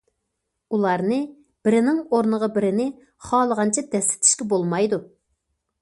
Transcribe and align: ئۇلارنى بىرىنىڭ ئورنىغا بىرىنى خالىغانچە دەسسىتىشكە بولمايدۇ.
ئۇلارنى 0.77 1.19
بىرىنىڭ 1.67 2.01
ئورنىغا 2.09 2.51
بىرىنى 2.57 2.89
خالىغانچە 3.29 3.87
دەسسىتىشكە 3.95 4.53
بولمايدۇ. 4.57 5.05